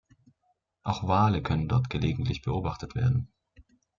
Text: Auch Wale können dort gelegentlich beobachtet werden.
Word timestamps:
Auch 0.81 1.07
Wale 1.07 1.43
können 1.43 1.67
dort 1.67 1.91
gelegentlich 1.91 2.41
beobachtet 2.41 2.95
werden. 2.95 3.31